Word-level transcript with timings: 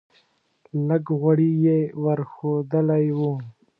لږ 0.87 1.03
غوړي 1.19 1.51
یې 1.65 1.79
ور 2.03 2.19
ښودلی 2.31 3.05
و. 3.17 3.19